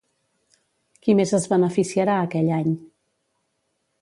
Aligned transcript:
Qui 1.03 1.15
més 1.19 1.33
es 1.39 1.45
beneficiarà 1.53 2.17
aquell 2.25 2.51
any? 2.61 2.73